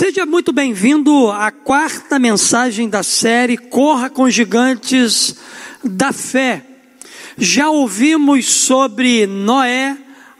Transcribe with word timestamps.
Seja 0.00 0.24
muito 0.24 0.50
bem-vindo 0.50 1.30
à 1.30 1.50
quarta 1.50 2.18
mensagem 2.18 2.88
da 2.88 3.02
série 3.02 3.58
Corra 3.58 4.08
com 4.08 4.30
Gigantes 4.30 5.36
da 5.84 6.10
Fé. 6.10 6.64
Já 7.36 7.68
ouvimos 7.68 8.46
sobre 8.46 9.26
Noé, 9.26 9.94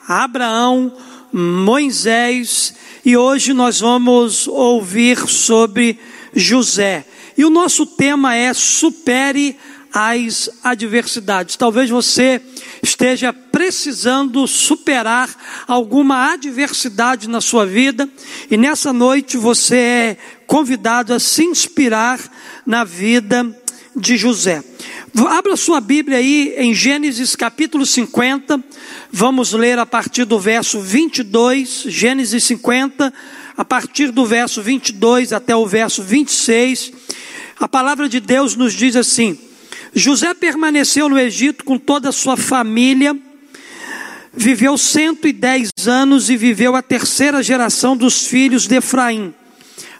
Abraão, 0.09 0.96
Moisés 1.31 2.75
e 3.05 3.19
hoje 3.19 3.53
nós 3.53 3.81
vamos 3.81 4.49
ouvir 4.49 5.19
sobre 5.29 5.99
José. 6.35 7.05
E 7.37 7.45
o 7.45 7.51
nosso 7.51 7.85
tema 7.85 8.35
é 8.35 8.55
supere 8.55 9.59
as 9.93 10.49
adversidades. 10.65 11.57
Talvez 11.57 11.91
você 11.91 12.41
esteja 12.83 13.31
precisando 13.61 14.47
superar 14.47 15.29
alguma 15.69 16.33
adversidade 16.33 17.29
na 17.29 17.43
sua 17.43 17.67
vida 17.67 18.09
e 18.51 18.57
nessa 18.57 18.91
noite 18.91 19.37
você 19.37 19.77
é 19.77 20.17
convidado 20.47 21.12
a 21.12 21.21
se 21.21 21.45
inspirar 21.45 22.19
na 22.65 22.84
vida 22.84 23.55
de 23.95 24.17
José. 24.17 24.65
Abra 25.29 25.59
sua 25.59 25.79
Bíblia 25.79 26.17
aí 26.17 26.55
em 26.57 26.73
Gênesis 26.73 27.37
capítulo 27.37 27.84
50, 27.84 28.65
vamos 29.12 29.53
ler 29.53 29.79
a 29.79 29.84
partir 29.84 30.25
do 30.25 30.41
verso 30.41 30.81
22, 30.81 31.84
Gênesis 31.87 32.42
50, 32.45 33.12
a 33.59 33.65
partir 33.65 34.11
do 34.11 34.25
verso 34.25 34.62
22 34.62 35.34
até 35.34 35.55
o 35.55 35.67
verso 35.67 36.03
26. 36.03 36.92
A 37.61 37.69
palavra 37.69 38.09
de 38.09 38.20
Deus 38.20 38.56
nos 38.56 38.73
diz 38.73 38.97
assim: 38.97 39.39
José 39.95 40.33
permaneceu 40.33 41.11
no 41.11 41.19
Egito 41.19 41.62
com 41.62 41.77
toda 41.77 42.09
a 42.09 42.12
sua 42.12 42.39
família, 42.39 43.15
viveu 44.33 44.79
110 44.79 45.70
anos 45.86 46.31
e 46.31 46.36
viveu 46.36 46.77
a 46.77 46.83
terceira 46.83 47.42
geração 47.42 47.97
dos 47.97 48.27
filhos 48.27 48.67
de 48.67 48.77
Efraim. 48.77 49.34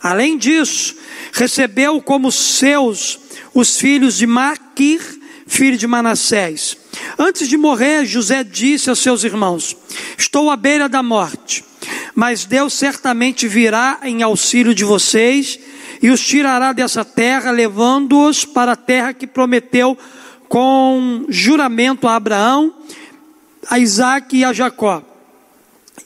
Além 0.03 0.39
disso, 0.39 0.97
recebeu 1.33 2.01
como 2.01 2.33
seus 2.33 3.19
os 3.53 3.79
filhos 3.79 4.17
de 4.17 4.27
Maquir, 4.27 5.01
filho 5.47 5.77
de 5.77 5.87
Manassés. 5.87 6.77
Antes 7.19 7.49
de 7.49 7.57
morrer, 7.57 8.07
José 8.07 8.43
disse 8.45 8.89
aos 8.89 9.01
seus 9.01 9.25
irmãos: 9.25 9.77
Estou 10.17 10.51
à 10.51 10.57
beira 10.57 10.89
da 10.89 11.03
morte, 11.03 11.65
mas 12.15 12.45
Deus 12.45 12.73
certamente 12.73 13.47
virá 13.47 13.99
em 14.03 14.23
auxílio 14.23 14.75
de 14.75 14.85
vocês 14.85 15.59
e 16.01 16.11
os 16.11 16.21
tirará 16.25 16.73
dessa 16.73 17.05
terra, 17.05 17.51
levando-os 17.51 18.45
para 18.45 18.73
a 18.73 18.77
terra 18.77 19.13
que 19.13 19.27
prometeu 19.27 19.99
com 20.49 21.27
juramento 21.29 22.09
a 22.09 22.17
Abraão, 22.17 22.75
a 23.69 23.79
Isaac 23.79 24.37
e 24.37 24.45
a 24.45 24.53
Jacó. 24.53 25.03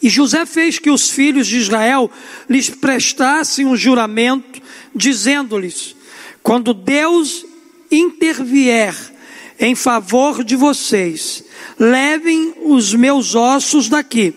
E 0.02 0.08
José 0.08 0.44
fez 0.44 0.78
que 0.78 0.90
os 0.90 1.10
filhos 1.10 1.46
de 1.46 1.58
Israel 1.58 2.10
lhes 2.48 2.68
prestassem 2.68 3.64
um 3.64 3.76
juramento, 3.76 4.60
dizendo-lhes: 4.94 5.96
quando 6.42 6.74
Deus 6.74 7.44
intervier 7.90 8.94
em 9.58 9.74
favor 9.74 10.42
de 10.42 10.56
vocês, 10.56 11.44
levem 11.78 12.54
os 12.64 12.92
meus 12.92 13.34
ossos 13.34 13.88
daqui. 13.88 14.34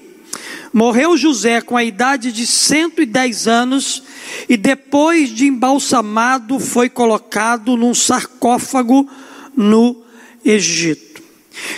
Morreu 0.71 1.17
José 1.17 1.59
com 1.59 1.75
a 1.75 1.83
idade 1.83 2.31
de 2.31 2.45
110 2.45 3.47
anos 3.47 4.03
e 4.47 4.55
depois 4.55 5.29
de 5.29 5.47
embalsamado 5.47 6.59
foi 6.59 6.89
colocado 6.89 7.75
num 7.75 7.93
sarcófago 7.93 9.09
no 9.55 10.03
Egito. 10.45 11.06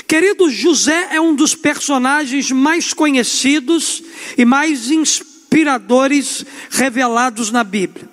Querido, 0.08 0.50
José 0.50 1.10
é 1.12 1.22
um 1.22 1.36
dos 1.36 1.56
personagens 1.56 2.52
mais 2.52 2.94
conhecidos 2.94 4.04
e 4.38 4.44
mais 4.44 4.92
inspiradores 4.92 6.46
revelados 6.70 7.52
na 7.52 7.64
Bíblia. 7.64 8.10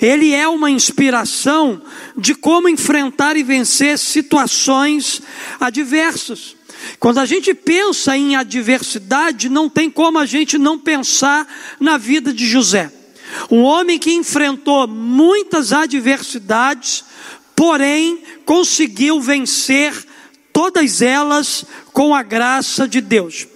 Ele 0.00 0.32
é 0.32 0.48
uma 0.48 0.70
inspiração 0.70 1.80
de 2.16 2.34
como 2.34 2.68
enfrentar 2.68 3.36
e 3.36 3.42
vencer 3.42 3.98
situações 3.98 5.22
adversas. 5.60 6.56
Quando 6.98 7.18
a 7.18 7.26
gente 7.26 7.52
pensa 7.54 8.16
em 8.16 8.36
adversidade, 8.36 9.48
não 9.48 9.68
tem 9.68 9.90
como 9.90 10.18
a 10.18 10.26
gente 10.26 10.56
não 10.58 10.78
pensar 10.78 11.46
na 11.78 11.98
vida 11.98 12.32
de 12.32 12.46
José. 12.46 12.90
Um 13.50 13.62
homem 13.62 13.98
que 13.98 14.12
enfrentou 14.12 14.88
muitas 14.88 15.72
adversidades, 15.72 17.04
porém 17.54 18.22
conseguiu 18.44 19.20
vencer 19.20 19.92
todas 20.52 21.02
elas 21.02 21.64
com 21.92 22.14
a 22.14 22.22
graça 22.22 22.86
de 22.86 23.00
Deus. 23.00 23.46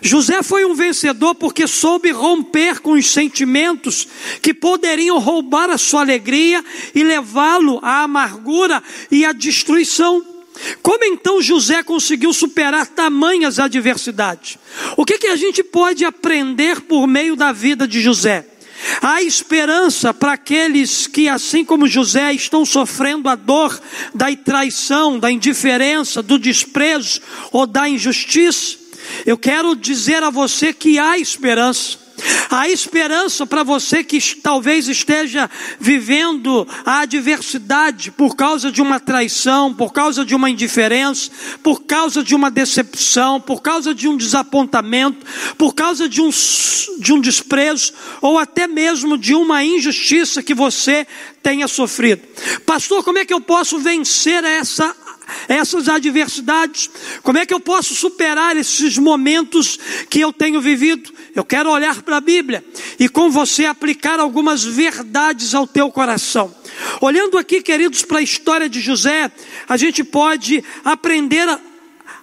José 0.00 0.42
foi 0.42 0.64
um 0.64 0.74
vencedor 0.74 1.34
porque 1.34 1.66
soube 1.66 2.10
romper 2.10 2.80
com 2.80 2.92
os 2.92 3.10
sentimentos 3.10 4.06
que 4.40 4.54
poderiam 4.54 5.18
roubar 5.18 5.70
a 5.70 5.78
sua 5.78 6.00
alegria 6.00 6.64
e 6.94 7.02
levá-lo 7.02 7.78
à 7.82 8.02
amargura 8.02 8.82
e 9.10 9.24
à 9.24 9.32
destruição. 9.32 10.24
Como 10.82 11.04
então 11.04 11.40
José 11.40 11.82
conseguiu 11.82 12.32
superar 12.32 12.86
tamanhas 12.86 13.58
adversidades? 13.58 14.58
O 14.96 15.04
que, 15.04 15.18
que 15.18 15.26
a 15.28 15.36
gente 15.36 15.62
pode 15.62 16.04
aprender 16.04 16.82
por 16.82 17.06
meio 17.06 17.34
da 17.34 17.52
vida 17.52 17.88
de 17.88 18.00
José? 18.00 18.46
Há 19.00 19.22
esperança 19.22 20.12
para 20.12 20.32
aqueles 20.32 21.06
que, 21.06 21.28
assim 21.28 21.64
como 21.64 21.86
José, 21.86 22.32
estão 22.32 22.64
sofrendo 22.64 23.28
a 23.28 23.34
dor 23.34 23.80
da 24.14 24.34
traição, 24.36 25.18
da 25.18 25.30
indiferença, 25.30 26.22
do 26.22 26.38
desprezo 26.38 27.20
ou 27.50 27.66
da 27.66 27.88
injustiça. 27.88 28.76
Eu 29.26 29.36
quero 29.36 29.74
dizer 29.74 30.22
a 30.22 30.30
você 30.30 30.72
que 30.72 30.98
há 30.98 31.18
esperança. 31.18 31.98
Há 32.50 32.68
esperança 32.68 33.46
para 33.46 33.62
você 33.62 34.04
que 34.04 34.20
talvez 34.36 34.88
esteja 34.88 35.50
vivendo 35.80 36.66
a 36.84 37.00
adversidade 37.00 38.10
por 38.10 38.36
causa 38.36 38.70
de 38.70 38.82
uma 38.82 39.00
traição, 39.00 39.72
por 39.72 39.92
causa 39.92 40.24
de 40.24 40.34
uma 40.34 40.50
indiferença, 40.50 41.30
por 41.62 41.84
causa 41.84 42.22
de 42.22 42.34
uma 42.34 42.50
decepção, 42.50 43.40
por 43.40 43.62
causa 43.62 43.94
de 43.94 44.08
um 44.08 44.16
desapontamento, 44.16 45.26
por 45.56 45.74
causa 45.74 46.08
de 46.08 46.20
um, 46.20 46.30
de 46.98 47.12
um 47.12 47.20
desprezo, 47.20 47.92
ou 48.20 48.38
até 48.38 48.66
mesmo 48.66 49.16
de 49.16 49.34
uma 49.34 49.64
injustiça 49.64 50.42
que 50.42 50.54
você 50.54 51.06
tenha 51.42 51.66
sofrido. 51.66 52.22
Pastor, 52.64 53.02
como 53.02 53.18
é 53.18 53.24
que 53.24 53.34
eu 53.34 53.40
posso 53.40 53.78
vencer 53.78 54.44
essa 54.44 54.94
essas 55.48 55.88
adversidades? 55.88 56.90
Como 57.22 57.38
é 57.38 57.46
que 57.46 57.54
eu 57.54 57.60
posso 57.60 57.94
superar 57.94 58.56
esses 58.56 58.98
momentos 58.98 59.78
que 60.10 60.20
eu 60.20 60.32
tenho 60.32 60.60
vivido? 60.60 61.12
Eu 61.34 61.44
quero 61.44 61.70
olhar 61.70 62.02
para 62.02 62.18
a 62.18 62.20
Bíblia 62.20 62.64
e 62.98 63.08
com 63.08 63.30
você 63.30 63.64
aplicar 63.64 64.20
algumas 64.20 64.62
verdades 64.64 65.54
ao 65.54 65.66
teu 65.66 65.90
coração. 65.90 66.54
Olhando 67.00 67.38
aqui, 67.38 67.62
queridos, 67.62 68.02
para 68.02 68.18
a 68.18 68.22
história 68.22 68.68
de 68.68 68.80
José, 68.80 69.30
a 69.68 69.76
gente 69.76 70.04
pode 70.04 70.62
aprender 70.84 71.48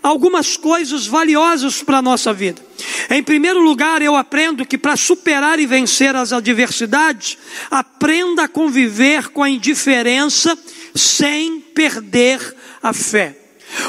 algumas 0.01 0.55
coisas 0.55 1.07
valiosas 1.07 1.81
para 1.81 1.97
a 1.97 2.01
nossa 2.01 2.31
vida. 2.31 2.63
Em 3.09 3.23
primeiro 3.23 3.59
lugar, 3.59 4.01
eu 4.01 4.15
aprendo 4.15 4.65
que 4.65 4.77
para 4.77 4.95
superar 4.95 5.59
e 5.59 5.65
vencer 5.65 6.15
as 6.15 6.31
adversidades, 6.31 7.37
aprenda 7.69 8.43
a 8.43 8.47
conviver 8.47 9.29
com 9.29 9.43
a 9.43 9.49
indiferença 9.49 10.57
sem 10.95 11.59
perder 11.59 12.55
a 12.81 12.93
fé. 12.93 13.37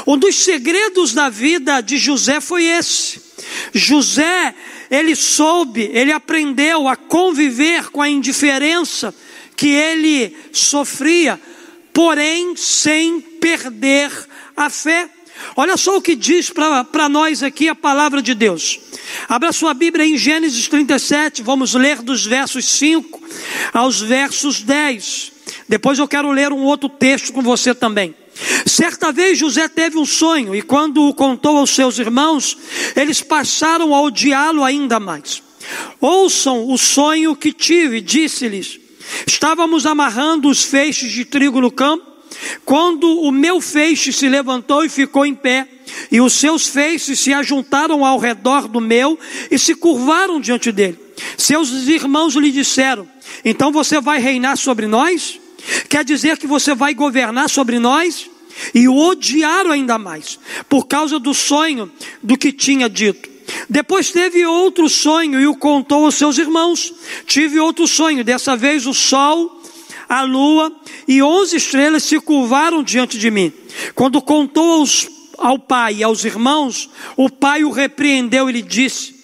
Um 0.05 0.17
dos 0.17 0.35
segredos 0.35 1.13
da 1.13 1.29
vida 1.29 1.81
de 1.81 1.97
José 1.97 2.39
foi 2.41 2.65
esse. 2.65 3.21
José, 3.73 4.53
ele 4.91 5.15
soube, 5.15 5.89
ele 5.93 6.11
aprendeu 6.11 6.85
a 6.85 6.97
conviver 6.97 7.89
com 7.89 8.01
a 8.01 8.09
indiferença 8.09 9.15
que 9.55 9.69
ele 9.69 10.35
sofria, 10.51 11.39
porém 11.93 12.55
sem 12.57 13.21
perder 13.21 14.11
a 14.55 14.69
fé. 14.69 15.09
Olha 15.55 15.77
só 15.77 15.97
o 15.97 16.01
que 16.01 16.13
diz 16.13 16.49
para 16.51 17.07
nós 17.07 17.41
aqui 17.41 17.69
a 17.69 17.73
palavra 17.73 18.21
de 18.21 18.35
Deus. 18.35 18.79
Abra 19.29 19.53
sua 19.53 19.73
Bíblia 19.73 20.05
em 20.05 20.17
Gênesis 20.17 20.67
37, 20.67 21.41
vamos 21.41 21.73
ler 21.73 22.01
dos 22.01 22.25
versos 22.25 22.65
5 22.65 23.21
aos 23.73 24.01
versos 24.01 24.61
10. 24.61 25.31
Depois 25.69 25.99
eu 25.99 26.07
quero 26.07 26.31
ler 26.31 26.51
um 26.51 26.63
outro 26.63 26.89
texto 26.89 27.31
com 27.31 27.41
você 27.41 27.73
também. 27.73 28.13
Certa 28.65 29.11
vez 29.11 29.37
José 29.37 29.67
teve 29.67 29.97
um 29.97 30.05
sonho 30.05 30.55
e 30.55 30.61
quando 30.61 31.07
o 31.07 31.13
contou 31.13 31.57
aos 31.57 31.71
seus 31.71 31.99
irmãos, 31.99 32.57
eles 32.95 33.21
passaram 33.21 33.93
a 33.93 34.01
odiá-lo 34.01 34.63
ainda 34.63 34.99
mais. 34.99 35.43
Ouçam 35.99 36.69
o 36.69 36.77
sonho 36.77 37.35
que 37.35 37.53
tive, 37.53 38.01
disse-lhes. 38.01 38.79
Estávamos 39.27 39.85
amarrando 39.85 40.49
os 40.49 40.63
feixes 40.63 41.11
de 41.11 41.25
trigo 41.25 41.61
no 41.61 41.71
campo, 41.71 42.05
quando 42.65 43.07
o 43.21 43.31
meu 43.31 43.61
feixe 43.61 44.11
se 44.11 44.27
levantou 44.27 44.83
e 44.83 44.89
ficou 44.89 45.25
em 45.25 45.35
pé, 45.35 45.67
e 46.11 46.21
os 46.21 46.33
seus 46.33 46.67
feixes 46.67 47.19
se 47.19 47.33
ajuntaram 47.33 48.05
ao 48.05 48.17
redor 48.17 48.67
do 48.67 48.79
meu 48.79 49.19
e 49.49 49.59
se 49.59 49.75
curvaram 49.75 50.39
diante 50.39 50.71
dele. 50.71 50.97
Seus 51.37 51.69
irmãos 51.87 52.35
lhe 52.35 52.51
disseram: 52.51 53.07
Então 53.43 53.71
você 53.71 53.99
vai 53.99 54.19
reinar 54.19 54.57
sobre 54.57 54.87
nós? 54.87 55.39
Quer 55.89 56.03
dizer 56.03 56.37
que 56.37 56.47
você 56.47 56.73
vai 56.73 56.93
governar 56.93 57.49
sobre 57.49 57.77
nós? 57.77 58.30
E 58.73 58.87
o 58.87 58.95
odiaram 58.95 59.71
ainda 59.71 59.97
mais, 59.97 60.39
por 60.69 60.87
causa 60.87 61.19
do 61.19 61.33
sonho 61.33 61.91
do 62.21 62.37
que 62.37 62.51
tinha 62.51 62.89
dito. 62.89 63.29
Depois 63.69 64.11
teve 64.11 64.45
outro 64.45 64.89
sonho 64.89 65.39
e 65.39 65.47
o 65.47 65.55
contou 65.55 66.05
aos 66.05 66.15
seus 66.15 66.37
irmãos. 66.37 66.93
Tive 67.25 67.59
outro 67.59 67.87
sonho, 67.87 68.23
dessa 68.23 68.55
vez 68.55 68.85
o 68.85 68.93
sol, 68.93 69.61
a 70.07 70.23
lua 70.23 70.71
e 71.07 71.21
onze 71.21 71.57
estrelas 71.57 72.03
se 72.03 72.19
curvaram 72.19 72.83
diante 72.83 73.17
de 73.17 73.31
mim. 73.31 73.51
Quando 73.95 74.21
contou 74.21 74.79
aos, 74.79 75.07
ao 75.37 75.57
pai 75.57 75.95
e 75.95 76.03
aos 76.03 76.25
irmãos, 76.25 76.89
o 77.15 77.29
pai 77.29 77.63
o 77.63 77.71
repreendeu 77.71 78.49
e 78.49 78.53
lhe 78.53 78.61
disse: 78.61 79.15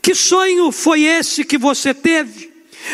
Que 0.00 0.14
sonho 0.14 0.72
foi 0.72 1.02
esse 1.02 1.44
que 1.44 1.58
você 1.58 1.92
teve? 1.92 2.50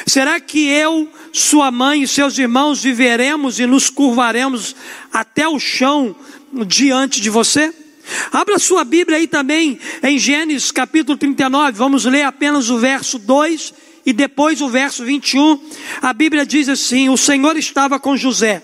Será 0.07 0.41
que 0.41 0.67
eu, 0.67 1.09
sua 1.35 1.69
mãe 1.73 2.03
e 2.03 2.09
seus 2.09 2.39
irmãos 2.39 2.81
viveremos 2.81 3.59
e 3.59 3.67
nos 3.67 3.91
curvaremos 3.91 4.77
até 5.13 5.49
o 5.49 5.59
chão 5.59 6.15
diante 6.65 7.21
de 7.21 7.29
você? 7.29 7.75
Abra 8.31 8.57
sua 8.57 8.85
Bíblia 8.85 9.19
aí 9.19 9.27
também 9.27 9.81
em 10.01 10.17
Gênesis 10.17 10.71
capítulo 10.71 11.19
39, 11.19 11.73
vamos 11.73 12.05
ler 12.05 12.23
apenas 12.23 12.71
o 12.71 12.79
verso 12.79 13.19
2 13.19 13.75
e 14.07 14.13
depois 14.13 14.61
o 14.61 14.69
verso 14.69 15.05
21. 15.05 15.59
A 16.01 16.13
Bíblia 16.13 16.47
diz 16.47 16.69
assim: 16.69 17.09
O 17.09 17.17
Senhor 17.17 17.57
estava 17.57 17.99
com 17.99 18.17
José, 18.17 18.63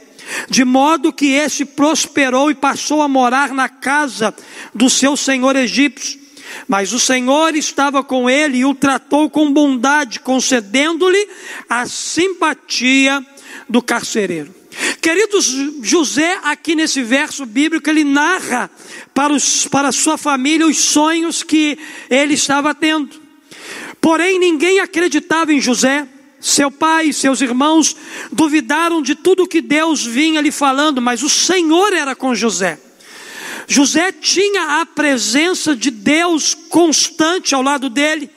de 0.48 0.64
modo 0.64 1.12
que 1.12 1.26
este 1.26 1.64
prosperou 1.64 2.52
e 2.52 2.54
passou 2.54 3.02
a 3.02 3.08
morar 3.08 3.52
na 3.52 3.68
casa 3.68 4.32
do 4.72 4.88
seu 4.88 5.16
senhor 5.16 5.56
egípcio. 5.56 6.19
Mas 6.68 6.92
o 6.92 7.00
Senhor 7.00 7.54
estava 7.54 8.02
com 8.02 8.28
ele 8.28 8.58
e 8.58 8.64
o 8.64 8.74
tratou 8.74 9.28
com 9.28 9.52
bondade, 9.52 10.20
concedendo-lhe 10.20 11.28
a 11.68 11.86
simpatia 11.86 13.24
do 13.68 13.82
carcereiro. 13.82 14.54
Queridos, 15.00 15.46
José, 15.82 16.38
aqui 16.42 16.74
nesse 16.74 17.02
verso 17.02 17.44
bíblico, 17.44 17.88
ele 17.88 18.04
narra 18.04 18.70
para, 19.14 19.32
os, 19.32 19.66
para 19.66 19.92
sua 19.92 20.16
família 20.16 20.66
os 20.66 20.78
sonhos 20.78 21.42
que 21.42 21.78
ele 22.08 22.34
estava 22.34 22.74
tendo. 22.74 23.20
Porém, 24.00 24.38
ninguém 24.38 24.80
acreditava 24.80 25.52
em 25.52 25.60
José. 25.60 26.06
Seu 26.40 26.70
pai 26.70 27.08
e 27.08 27.12
seus 27.12 27.42
irmãos 27.42 27.94
duvidaram 28.32 29.02
de 29.02 29.14
tudo 29.14 29.46
que 29.46 29.60
Deus 29.60 30.06
vinha 30.06 30.40
lhe 30.40 30.50
falando, 30.50 31.00
mas 31.00 31.22
o 31.22 31.28
Senhor 31.28 31.92
era 31.92 32.16
com 32.16 32.34
José. 32.34 32.78
José 33.72 34.10
tinha 34.10 34.80
a 34.80 34.86
presença 34.86 35.76
de 35.76 35.92
Deus 35.92 36.56
constante 36.68 37.54
ao 37.54 37.62
lado 37.62 37.88
dele. 37.88 38.28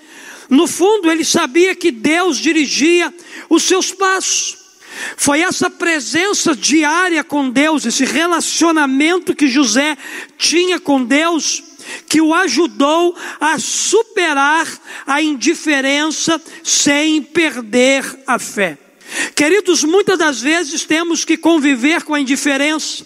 No 0.47 0.67
fundo, 0.67 1.09
ele 1.09 1.25
sabia 1.25 1.73
que 1.73 1.89
Deus 1.89 2.37
dirigia 2.37 3.11
os 3.49 3.63
seus 3.63 3.91
passos. 3.91 4.55
Foi 5.17 5.41
essa 5.41 5.71
presença 5.71 6.55
diária 6.55 7.23
com 7.23 7.49
Deus, 7.49 7.83
esse 7.83 8.05
relacionamento 8.05 9.33
que 9.33 9.47
José 9.47 9.97
tinha 10.37 10.79
com 10.79 11.03
Deus, 11.03 11.63
que 12.07 12.21
o 12.21 12.31
ajudou 12.31 13.17
a 13.39 13.57
superar 13.57 14.67
a 15.03 15.19
indiferença 15.19 16.39
sem 16.63 17.23
perder 17.23 18.05
a 18.27 18.37
fé. 18.37 18.77
Queridos, 19.35 19.83
muitas 19.83 20.19
das 20.19 20.41
vezes 20.41 20.85
temos 20.85 21.25
que 21.25 21.37
conviver 21.37 22.03
com 22.03 22.13
a 22.13 22.19
indiferença, 22.19 23.03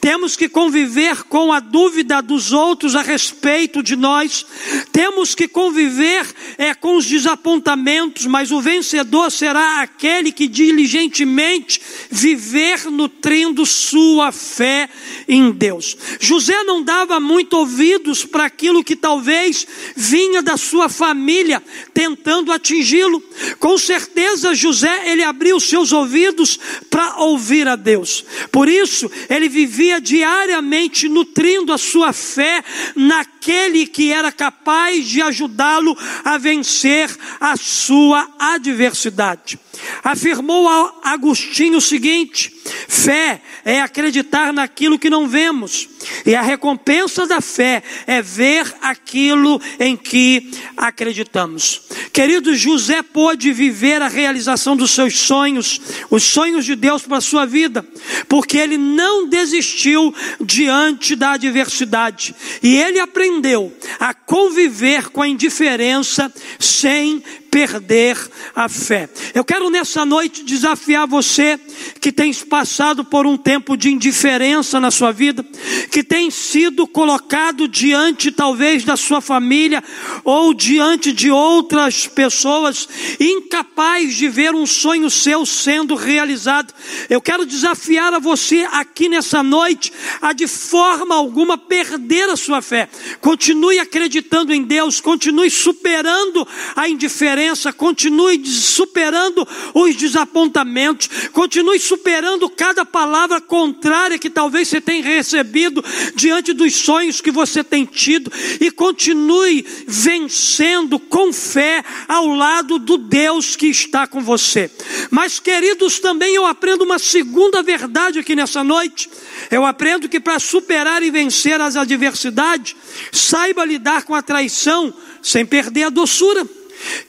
temos 0.00 0.36
que 0.36 0.48
conviver 0.48 1.24
com 1.24 1.52
a 1.52 1.60
dúvida 1.60 2.20
dos 2.20 2.52
outros 2.52 2.94
a 2.94 3.02
respeito 3.02 3.82
de 3.82 3.96
nós, 3.96 4.46
temos 4.92 5.34
que 5.34 5.48
conviver 5.48 6.26
é, 6.56 6.74
com 6.74 6.96
os 6.96 7.06
desapontamentos, 7.06 8.26
mas 8.26 8.50
o 8.50 8.60
vencedor 8.60 9.30
será 9.30 9.82
aquele 9.82 10.32
que 10.32 10.46
diligentemente 10.46 11.80
viver 12.10 12.90
nutrindo 12.90 13.64
sua 13.66 14.32
fé 14.32 14.88
em 15.26 15.50
Deus. 15.50 15.96
José 16.20 16.62
não 16.64 16.82
dava 16.82 17.20
muito 17.20 17.54
ouvidos 17.54 18.24
para 18.24 18.44
aquilo 18.44 18.84
que 18.84 18.96
talvez 18.96 19.66
vinha 19.96 20.42
da 20.42 20.56
sua 20.56 20.88
família 20.88 21.62
tentando 21.92 22.52
atingi-lo. 22.52 23.22
Com 23.58 23.76
certeza 23.78 24.54
José 24.54 25.10
ele 25.10 25.22
abriu 25.22 25.60
seus 25.60 25.92
ouvidos 25.92 26.58
para 26.90 27.16
ouvir 27.18 27.68
a 27.68 27.76
Deus. 27.76 28.24
Por 28.50 28.68
isso 28.68 29.10
ele 29.28 29.48
vivia 29.58 30.00
diariamente 30.00 31.08
nutrindo 31.08 31.72
a 31.72 31.78
sua 31.78 32.12
fé 32.12 32.62
naquele 32.94 33.86
que 33.86 34.12
era 34.12 34.30
capaz 34.30 35.04
de 35.08 35.20
ajudá-lo 35.20 35.96
a 36.24 36.38
vencer 36.38 37.10
a 37.40 37.56
sua 37.56 38.28
adversidade. 38.38 39.58
Afirmou 40.04 40.68
Agostinho 41.02 41.78
o 41.78 41.80
seguinte: 41.80 42.52
fé 42.86 43.42
é 43.64 43.80
acreditar 43.80 44.52
naquilo 44.52 44.98
que 44.98 45.10
não 45.10 45.26
vemos, 45.26 45.88
e 46.24 46.36
a 46.36 46.42
recompensa 46.42 47.26
da 47.26 47.40
fé 47.40 47.82
é 48.06 48.22
ver 48.22 48.72
aquilo 48.80 49.60
em 49.80 49.96
que 49.96 50.50
acreditamos. 50.76 51.82
Querido 52.18 52.52
José 52.56 53.00
pôde 53.00 53.52
viver 53.52 54.02
a 54.02 54.08
realização 54.08 54.76
dos 54.76 54.90
seus 54.90 55.16
sonhos, 55.16 55.80
os 56.10 56.24
sonhos 56.24 56.64
de 56.64 56.74
Deus 56.74 57.02
para 57.02 57.18
a 57.18 57.20
sua 57.20 57.46
vida, 57.46 57.86
porque 58.28 58.58
ele 58.58 58.76
não 58.76 59.28
desistiu 59.28 60.12
diante 60.40 61.14
da 61.14 61.34
adversidade, 61.34 62.34
e 62.60 62.76
ele 62.76 62.98
aprendeu 62.98 63.72
a 64.00 64.12
conviver 64.12 65.10
com 65.10 65.22
a 65.22 65.28
indiferença 65.28 66.28
sem 66.58 67.22
perder 67.50 68.16
a 68.54 68.68
fé. 68.68 69.08
Eu 69.34 69.44
quero 69.44 69.70
nessa 69.70 70.04
noite 70.04 70.42
desafiar 70.42 71.06
você 71.06 71.58
que 72.00 72.12
tem 72.12 72.32
passado 72.34 73.04
por 73.04 73.26
um 73.26 73.36
tempo 73.36 73.76
de 73.76 73.90
indiferença 73.90 74.80
na 74.80 74.90
sua 74.90 75.12
vida, 75.12 75.44
que 75.90 76.02
tem 76.02 76.30
sido 76.30 76.86
colocado 76.86 77.66
diante 77.68 78.30
talvez 78.30 78.84
da 78.84 78.96
sua 78.96 79.20
família 79.20 79.82
ou 80.24 80.52
diante 80.52 81.12
de 81.12 81.30
outras 81.30 82.06
pessoas, 82.06 82.88
incapaz 83.18 84.14
de 84.14 84.28
ver 84.28 84.54
um 84.54 84.66
sonho 84.66 85.10
seu 85.10 85.46
sendo 85.46 85.94
realizado. 85.94 86.72
Eu 87.08 87.20
quero 87.20 87.46
desafiar 87.46 88.12
a 88.12 88.18
você 88.18 88.66
aqui 88.72 89.08
nessa 89.08 89.42
noite 89.42 89.92
a 90.20 90.32
de 90.32 90.46
forma 90.46 91.14
alguma 91.14 91.56
perder 91.56 92.28
a 92.30 92.36
sua 92.36 92.60
fé. 92.60 92.88
Continue 93.20 93.78
acreditando 93.78 94.52
em 94.52 94.62
Deus, 94.62 95.00
continue 95.00 95.50
superando 95.50 96.46
a 96.76 96.88
indiferença 96.88 97.37
continue 97.72 98.44
superando 98.46 99.46
os 99.74 99.96
desapontamentos, 99.96 101.08
continue 101.32 101.78
superando 101.78 102.48
cada 102.48 102.84
palavra 102.84 103.40
contrária 103.40 104.18
que 104.18 104.30
talvez 104.30 104.68
você 104.68 104.80
tenha 104.80 105.02
recebido 105.02 105.84
diante 106.14 106.52
dos 106.52 106.74
sonhos 106.74 107.20
que 107.20 107.30
você 107.30 107.62
tem 107.62 107.84
tido 107.84 108.32
e 108.60 108.70
continue 108.70 109.64
vencendo 109.86 110.98
com 110.98 111.32
fé 111.32 111.84
ao 112.06 112.26
lado 112.28 112.78
do 112.78 112.96
Deus 112.96 113.56
que 113.56 113.66
está 113.66 114.06
com 114.06 114.20
você. 114.20 114.70
Mas, 115.10 115.38
queridos, 115.38 115.98
também 115.98 116.34
eu 116.34 116.46
aprendo 116.46 116.84
uma 116.84 116.98
segunda 116.98 117.62
verdade 117.62 118.18
aqui 118.18 118.34
nessa 118.34 118.62
noite. 118.64 119.08
Eu 119.50 119.64
aprendo 119.64 120.08
que 120.08 120.20
para 120.20 120.38
superar 120.38 121.02
e 121.02 121.10
vencer 121.10 121.60
as 121.60 121.76
adversidades, 121.76 122.76
saiba 123.12 123.64
lidar 123.64 124.04
com 124.04 124.14
a 124.14 124.22
traição 124.22 124.92
sem 125.22 125.44
perder 125.44 125.84
a 125.84 125.90
doçura. 125.90 126.46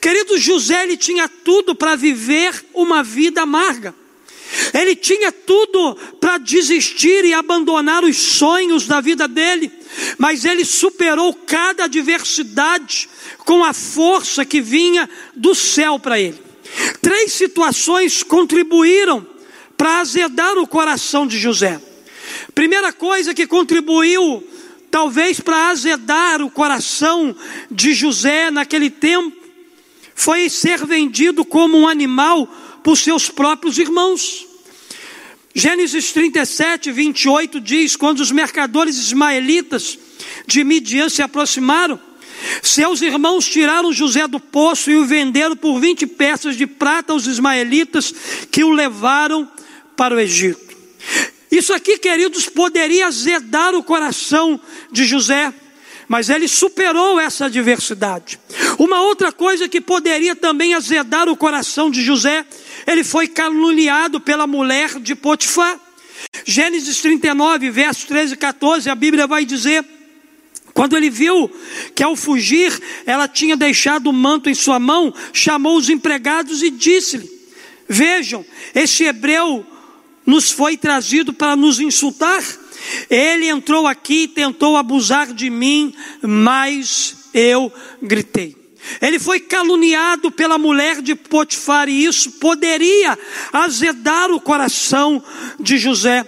Querido 0.00 0.38
José, 0.38 0.82
ele 0.84 0.96
tinha 0.96 1.28
tudo 1.28 1.74
para 1.74 1.96
viver 1.96 2.64
uma 2.74 3.02
vida 3.02 3.42
amarga. 3.42 3.94
Ele 4.74 4.96
tinha 4.96 5.30
tudo 5.30 5.96
para 6.20 6.38
desistir 6.38 7.24
e 7.24 7.32
abandonar 7.32 8.04
os 8.04 8.16
sonhos 8.16 8.86
da 8.86 9.00
vida 9.00 9.28
dele, 9.28 9.70
mas 10.18 10.44
ele 10.44 10.64
superou 10.64 11.32
cada 11.32 11.84
adversidade 11.84 13.08
com 13.38 13.64
a 13.64 13.72
força 13.72 14.44
que 14.44 14.60
vinha 14.60 15.08
do 15.36 15.54
céu 15.54 15.98
para 15.98 16.18
ele. 16.18 16.38
Três 17.00 17.32
situações 17.32 18.22
contribuíram 18.22 19.26
para 19.76 20.00
azedar 20.00 20.58
o 20.58 20.66
coração 20.66 21.26
de 21.26 21.38
José. 21.38 21.80
Primeira 22.54 22.92
coisa 22.92 23.32
que 23.32 23.46
contribuiu, 23.46 24.46
talvez, 24.90 25.40
para 25.40 25.68
azedar 25.68 26.42
o 26.42 26.50
coração 26.50 27.34
de 27.70 27.94
José 27.94 28.50
naquele 28.50 28.90
tempo, 28.90 29.39
foi 30.20 30.50
ser 30.50 30.84
vendido 30.84 31.46
como 31.46 31.78
um 31.78 31.88
animal 31.88 32.46
por 32.84 32.98
seus 32.98 33.30
próprios 33.30 33.78
irmãos. 33.78 34.46
Gênesis 35.54 36.12
37, 36.12 36.92
28 36.92 37.58
diz: 37.58 37.96
Quando 37.96 38.20
os 38.20 38.30
mercadores 38.30 38.98
ismaelitas 38.98 39.98
de 40.46 40.62
Midian 40.62 41.08
se 41.08 41.22
aproximaram, 41.22 41.98
seus 42.62 43.00
irmãos 43.00 43.46
tiraram 43.46 43.94
José 43.94 44.28
do 44.28 44.38
poço 44.38 44.90
e 44.90 44.96
o 44.96 45.06
venderam 45.06 45.56
por 45.56 45.80
20 45.80 46.06
peças 46.06 46.54
de 46.54 46.66
prata 46.66 47.14
aos 47.14 47.26
ismaelitas 47.26 48.14
que 48.50 48.62
o 48.62 48.72
levaram 48.72 49.50
para 49.96 50.14
o 50.14 50.20
Egito. 50.20 50.76
Isso 51.50 51.72
aqui, 51.72 51.96
queridos, 51.96 52.46
poderia 52.46 53.06
azedar 53.06 53.74
o 53.74 53.82
coração 53.82 54.60
de 54.92 55.06
José 55.06 55.52
mas 56.10 56.28
ele 56.28 56.48
superou 56.48 57.20
essa 57.20 57.44
adversidade. 57.44 58.40
Uma 58.80 59.02
outra 59.02 59.30
coisa 59.30 59.68
que 59.68 59.78
poderia 59.78 60.34
também 60.34 60.72
azedar 60.72 61.28
o 61.28 61.36
coração 61.36 61.90
de 61.90 62.02
José, 62.02 62.46
ele 62.86 63.04
foi 63.04 63.28
caluniado 63.28 64.18
pela 64.18 64.46
mulher 64.46 64.98
de 64.98 65.14
Potifar. 65.14 65.78
Gênesis 66.46 67.02
39, 67.02 67.70
versos 67.70 68.04
13 68.04 68.32
e 68.32 68.36
14, 68.38 68.88
a 68.88 68.94
Bíblia 68.94 69.26
vai 69.26 69.44
dizer: 69.44 69.84
Quando 70.72 70.96
ele 70.96 71.10
viu 71.10 71.50
que 71.94 72.02
ao 72.02 72.16
fugir 72.16 72.72
ela 73.04 73.28
tinha 73.28 73.54
deixado 73.54 74.06
o 74.08 74.14
manto 74.14 74.48
em 74.48 74.54
sua 74.54 74.78
mão, 74.78 75.12
chamou 75.30 75.76
os 75.76 75.90
empregados 75.90 76.62
e 76.62 76.70
disse-lhe: 76.70 77.30
Vejam, 77.86 78.42
este 78.74 79.04
hebreu 79.04 79.62
nos 80.24 80.50
foi 80.50 80.78
trazido 80.78 81.34
para 81.34 81.54
nos 81.54 81.80
insultar. 81.80 82.42
Ele 83.10 83.46
entrou 83.46 83.86
aqui 83.86 84.22
e 84.22 84.28
tentou 84.28 84.74
abusar 84.74 85.34
de 85.34 85.50
mim, 85.50 85.94
mas 86.22 87.28
eu 87.34 87.70
gritei. 88.00 88.59
Ele 89.00 89.18
foi 89.18 89.40
caluniado 89.40 90.30
pela 90.30 90.58
mulher 90.58 91.02
de 91.02 91.14
Potifar 91.14 91.88
e 91.88 92.04
isso 92.04 92.32
poderia 92.32 93.18
azedar 93.52 94.30
o 94.30 94.40
coração 94.40 95.22
de 95.58 95.78
José. 95.78 96.24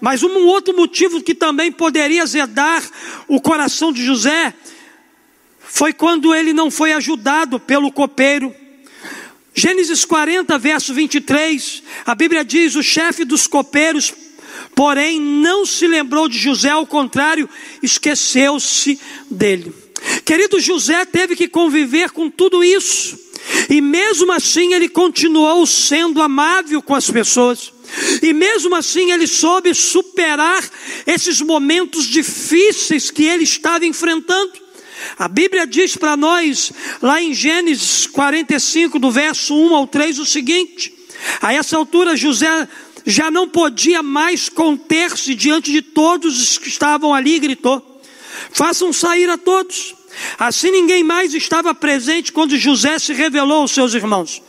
Mas 0.00 0.22
um 0.22 0.46
outro 0.46 0.76
motivo 0.76 1.22
que 1.22 1.34
também 1.34 1.70
poderia 1.70 2.22
azedar 2.22 2.82
o 3.28 3.40
coração 3.40 3.92
de 3.92 4.04
José 4.04 4.54
foi 5.60 5.92
quando 5.92 6.34
ele 6.34 6.52
não 6.52 6.70
foi 6.70 6.92
ajudado 6.92 7.58
pelo 7.60 7.92
copeiro. 7.92 8.54
Gênesis 9.54 10.04
40, 10.04 10.58
verso 10.58 10.92
23, 10.92 11.82
a 12.04 12.14
Bíblia 12.14 12.44
diz: 12.44 12.76
o 12.76 12.82
chefe 12.82 13.24
dos 13.24 13.46
copeiros, 13.46 14.12
porém, 14.74 15.20
não 15.20 15.64
se 15.64 15.86
lembrou 15.86 16.28
de 16.28 16.38
José, 16.38 16.70
ao 16.70 16.86
contrário, 16.86 17.48
esqueceu-se 17.82 19.00
dele. 19.30 19.85
Querido 20.24 20.60
José 20.60 21.04
teve 21.04 21.36
que 21.36 21.48
conviver 21.48 22.10
com 22.10 22.30
tudo 22.30 22.62
isso, 22.64 23.18
e 23.68 23.80
mesmo 23.80 24.32
assim 24.32 24.74
ele 24.74 24.88
continuou 24.88 25.66
sendo 25.66 26.20
amável 26.20 26.82
com 26.82 26.94
as 26.94 27.10
pessoas. 27.10 27.72
E 28.20 28.32
mesmo 28.32 28.74
assim 28.74 29.12
ele 29.12 29.26
soube 29.26 29.72
superar 29.72 30.62
esses 31.06 31.40
momentos 31.40 32.04
difíceis 32.04 33.10
que 33.10 33.24
ele 33.24 33.44
estava 33.44 33.86
enfrentando. 33.86 34.52
A 35.18 35.28
Bíblia 35.28 35.66
diz 35.66 35.96
para 35.96 36.16
nós, 36.16 36.72
lá 37.00 37.22
em 37.22 37.32
Gênesis 37.32 38.06
45, 38.06 38.98
do 38.98 39.10
verso 39.10 39.54
1 39.54 39.74
ao 39.74 39.86
3, 39.86 40.18
o 40.18 40.26
seguinte: 40.26 40.92
a 41.40 41.52
essa 41.52 41.76
altura 41.76 42.16
José 42.16 42.68
já 43.04 43.30
não 43.30 43.48
podia 43.48 44.02
mais 44.02 44.48
conter-se 44.48 45.34
diante 45.34 45.70
de 45.70 45.80
todos 45.80 46.40
os 46.40 46.58
que 46.58 46.68
estavam 46.68 47.14
ali 47.14 47.36
e 47.36 47.40
gritou: 47.40 48.00
Façam 48.50 48.92
sair 48.92 49.28
a 49.30 49.38
todos. 49.38 49.94
Assim 50.38 50.70
ninguém 50.70 51.02
mais 51.02 51.34
estava 51.34 51.74
presente 51.74 52.32
quando 52.32 52.56
José 52.56 52.98
se 52.98 53.12
revelou 53.12 53.62
aos 53.62 53.72
seus 53.72 53.94
irmãos. 53.94 54.42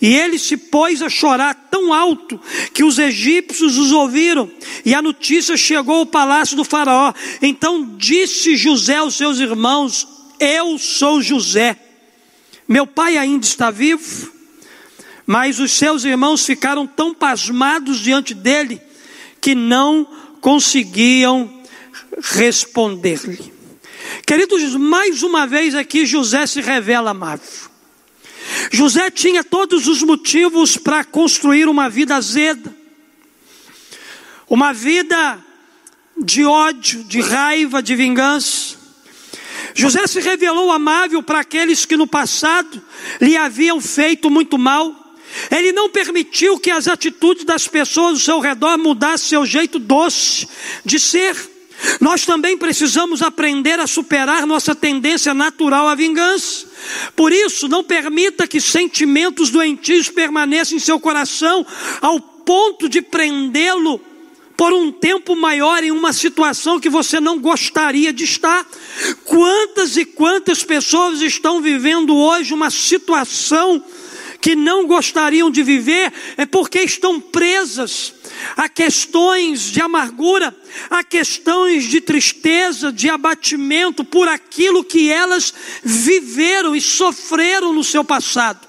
E 0.00 0.14
ele 0.14 0.38
se 0.38 0.56
pôs 0.56 1.02
a 1.02 1.08
chorar 1.08 1.54
tão 1.70 1.92
alto 1.92 2.40
que 2.72 2.84
os 2.84 2.98
egípcios 2.98 3.76
os 3.76 3.92
ouviram, 3.92 4.50
e 4.84 4.94
a 4.94 5.02
notícia 5.02 5.56
chegou 5.56 6.00
ao 6.00 6.06
palácio 6.06 6.56
do 6.56 6.64
Faraó. 6.64 7.12
Então 7.42 7.96
disse 7.96 8.56
José 8.56 8.96
aos 8.96 9.16
seus 9.16 9.38
irmãos: 9.38 10.06
Eu 10.40 10.78
sou 10.78 11.20
José, 11.20 11.76
meu 12.66 12.86
pai 12.86 13.16
ainda 13.16 13.46
está 13.46 13.70
vivo. 13.70 14.34
Mas 15.26 15.58
os 15.58 15.72
seus 15.72 16.04
irmãos 16.04 16.46
ficaram 16.46 16.86
tão 16.86 17.12
pasmados 17.12 17.98
diante 17.98 18.32
dele 18.32 18.80
que 19.40 19.56
não 19.56 20.06
conseguiam 20.40 21.50
responder-lhe. 22.22 23.55
Queridos, 24.26 24.74
mais 24.74 25.22
uma 25.22 25.46
vez 25.46 25.72
aqui 25.76 26.04
José 26.04 26.48
se 26.48 26.60
revela 26.60 27.12
amável. 27.12 27.46
José 28.72 29.08
tinha 29.08 29.44
todos 29.44 29.86
os 29.86 30.02
motivos 30.02 30.76
para 30.76 31.04
construir 31.04 31.68
uma 31.68 31.88
vida 31.88 32.16
azeda, 32.16 32.74
uma 34.48 34.72
vida 34.72 35.38
de 36.18 36.44
ódio, 36.44 37.04
de 37.04 37.20
raiva, 37.20 37.80
de 37.80 37.94
vingança. 37.94 38.76
José 39.74 40.04
se 40.08 40.20
revelou 40.20 40.72
amável 40.72 41.22
para 41.22 41.38
aqueles 41.38 41.84
que 41.84 41.96
no 41.96 42.06
passado 42.06 42.82
lhe 43.20 43.36
haviam 43.36 43.80
feito 43.80 44.28
muito 44.28 44.58
mal. 44.58 45.14
Ele 45.52 45.70
não 45.70 45.88
permitiu 45.88 46.58
que 46.58 46.70
as 46.72 46.88
atitudes 46.88 47.44
das 47.44 47.68
pessoas 47.68 48.14
ao 48.14 48.20
seu 48.20 48.40
redor 48.40 48.76
mudassem 48.76 49.28
seu 49.28 49.46
jeito 49.46 49.78
doce 49.78 50.48
de 50.84 50.98
ser. 50.98 51.55
Nós 52.00 52.24
também 52.24 52.56
precisamos 52.56 53.22
aprender 53.22 53.78
a 53.78 53.86
superar 53.86 54.46
nossa 54.46 54.74
tendência 54.74 55.34
natural 55.34 55.88
à 55.88 55.94
vingança. 55.94 56.66
Por 57.14 57.32
isso, 57.32 57.68
não 57.68 57.84
permita 57.84 58.46
que 58.46 58.60
sentimentos 58.60 59.50
doentios 59.50 60.08
permaneçam 60.08 60.76
em 60.76 60.80
seu 60.80 60.98
coração 60.98 61.66
ao 62.00 62.20
ponto 62.20 62.88
de 62.88 63.02
prendê-lo 63.02 64.00
por 64.56 64.72
um 64.72 64.90
tempo 64.90 65.36
maior 65.36 65.84
em 65.84 65.90
uma 65.90 66.12
situação 66.12 66.80
que 66.80 66.88
você 66.88 67.20
não 67.20 67.38
gostaria 67.38 68.12
de 68.12 68.24
estar. 68.24 68.66
Quantas 69.24 69.96
e 69.96 70.04
quantas 70.04 70.64
pessoas 70.64 71.20
estão 71.20 71.60
vivendo 71.60 72.16
hoje 72.16 72.54
uma 72.54 72.70
situação 72.70 73.84
que 74.40 74.56
não 74.56 74.86
gostariam 74.86 75.50
de 75.50 75.62
viver 75.62 76.12
é 76.36 76.46
porque 76.46 76.80
estão 76.80 77.20
presas 77.20 78.14
a 78.56 78.68
questões 78.68 79.62
de 79.62 79.80
amargura, 79.80 80.54
a 80.90 81.02
questões 81.02 81.84
de 81.84 82.00
tristeza, 82.00 82.92
de 82.92 83.08
abatimento 83.08 84.04
por 84.04 84.28
aquilo 84.28 84.84
que 84.84 85.10
elas 85.10 85.52
viveram 85.82 86.76
e 86.76 86.80
sofreram 86.80 87.72
no 87.72 87.84
seu 87.84 88.04
passado. 88.04 88.66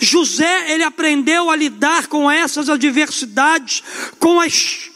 José, 0.00 0.72
ele 0.72 0.82
aprendeu 0.82 1.50
a 1.50 1.56
lidar 1.56 2.06
com 2.06 2.30
essas 2.30 2.68
adversidades, 2.68 3.82
com 4.18 4.40
as 4.40 4.91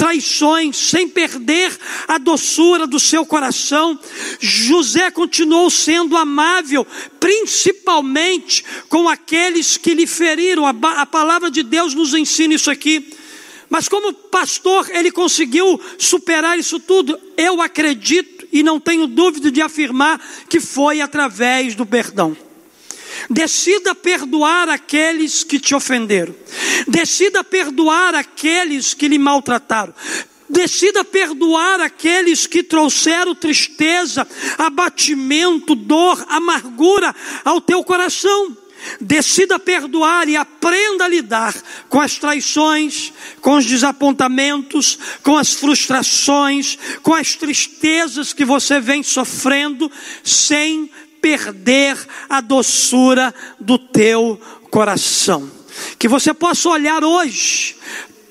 traições, 0.00 0.78
sem 0.78 1.06
perder 1.06 1.70
a 2.08 2.16
doçura 2.16 2.86
do 2.86 2.98
seu 2.98 3.26
coração. 3.26 4.00
José 4.40 5.10
continuou 5.10 5.68
sendo 5.68 6.16
amável, 6.16 6.86
principalmente 7.20 8.64
com 8.88 9.10
aqueles 9.10 9.76
que 9.76 9.92
lhe 9.92 10.06
feriram. 10.06 10.66
A, 10.66 11.04
palavra 11.04 11.50
de 11.50 11.62
Deus 11.62 11.92
nos 11.92 12.14
ensina 12.14 12.54
isso 12.54 12.70
aqui. 12.70 13.12
Mas 13.68 13.88
como 13.88 14.14
pastor, 14.14 14.88
ele 14.88 15.10
conseguiu 15.10 15.78
superar 15.98 16.58
isso 16.58 16.80
tudo. 16.80 17.20
Eu 17.36 17.60
acredito 17.60 18.48
e 18.50 18.62
não 18.62 18.80
tenho 18.80 19.06
dúvida 19.06 19.50
de 19.50 19.60
afirmar 19.60 20.18
que 20.48 20.60
foi 20.60 21.02
através 21.02 21.74
do 21.74 21.84
perdão. 21.84 22.34
Decida 23.28 23.94
perdoar 23.94 24.68
aqueles 24.68 25.44
que 25.44 25.58
te 25.58 25.74
ofenderam. 25.74 26.34
Decida 26.86 27.44
perdoar 27.44 28.14
aqueles 28.14 28.94
que 28.94 29.08
lhe 29.08 29.18
maltrataram. 29.18 29.94
Decida 30.48 31.04
perdoar 31.04 31.80
aqueles 31.80 32.46
que 32.46 32.62
trouxeram 32.62 33.36
tristeza, 33.36 34.26
abatimento, 34.58 35.76
dor, 35.76 36.24
amargura 36.28 37.14
ao 37.44 37.60
teu 37.60 37.84
coração. 37.84 38.56
Decida 39.00 39.58
perdoar 39.58 40.28
e 40.28 40.36
aprenda 40.36 41.04
a 41.04 41.08
lidar 41.08 41.54
com 41.88 42.00
as 42.00 42.16
traições, 42.16 43.12
com 43.40 43.56
os 43.56 43.66
desapontamentos, 43.66 44.98
com 45.22 45.36
as 45.36 45.52
frustrações, 45.52 46.78
com 47.02 47.14
as 47.14 47.34
tristezas 47.34 48.32
que 48.32 48.44
você 48.44 48.80
vem 48.80 49.02
sofrendo, 49.02 49.90
sem 50.24 50.90
perder 51.20 51.96
a 52.28 52.40
doçura 52.40 53.34
do 53.58 53.78
teu 53.78 54.40
coração. 54.70 55.50
Que 55.98 56.08
você 56.08 56.34
possa 56.34 56.68
olhar 56.68 57.04
hoje 57.04 57.76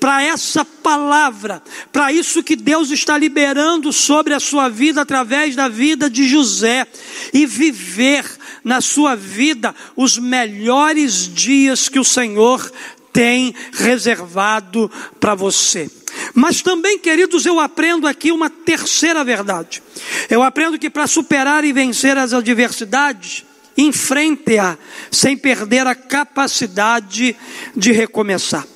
para 0.00 0.22
essa 0.22 0.64
palavra, 0.64 1.62
para 1.92 2.10
isso 2.10 2.42
que 2.42 2.56
Deus 2.56 2.90
está 2.90 3.18
liberando 3.18 3.92
sobre 3.92 4.32
a 4.32 4.40
sua 4.40 4.68
vida 4.70 5.02
através 5.02 5.54
da 5.54 5.68
vida 5.68 6.08
de 6.08 6.26
José 6.26 6.86
e 7.34 7.44
viver 7.44 8.24
na 8.64 8.80
sua 8.80 9.14
vida 9.14 9.74
os 9.94 10.16
melhores 10.18 11.28
dias 11.32 11.88
que 11.88 11.98
o 11.98 12.04
Senhor 12.04 12.72
tem 13.12 13.54
reservado 13.72 14.90
para 15.18 15.34
você. 15.34 15.90
Mas 16.34 16.62
também, 16.62 16.98
queridos, 16.98 17.46
eu 17.46 17.60
aprendo 17.60 18.06
aqui 18.06 18.32
uma 18.32 18.50
terceira 18.50 19.22
verdade. 19.24 19.82
Eu 20.28 20.42
aprendo 20.42 20.78
que 20.78 20.90
para 20.90 21.06
superar 21.06 21.64
e 21.64 21.72
vencer 21.72 22.16
as 22.16 22.32
adversidades, 22.32 23.44
enfrente-a 23.76 24.76
sem 25.10 25.36
perder 25.36 25.86
a 25.86 25.94
capacidade 25.94 27.36
de 27.76 27.92
recomeçar. 27.92 28.66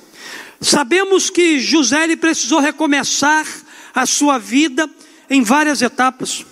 Sabemos 0.61 1.29
que 1.29 1.59
José 1.59 2.15
precisou 2.15 2.59
recomeçar 2.59 3.45
a 3.93 4.05
sua 4.05 4.37
vida 4.37 4.89
em 5.29 5.41
várias 5.41 5.81
etapas. 5.81 6.45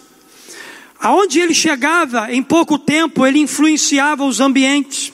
Aonde 1.00 1.40
ele 1.40 1.54
chegava, 1.54 2.32
em 2.32 2.42
pouco 2.42 2.78
tempo, 2.80 3.26
ele 3.26 3.40
influenciava 3.40 4.24
os 4.24 4.40
ambientes. 4.40 5.13